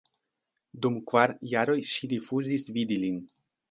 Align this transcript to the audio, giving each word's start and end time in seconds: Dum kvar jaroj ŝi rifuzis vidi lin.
Dum 0.85 0.97
kvar 1.13 1.35
jaroj 1.53 1.79
ŝi 1.93 2.13
rifuzis 2.17 2.71
vidi 2.81 3.03
lin. 3.09 3.27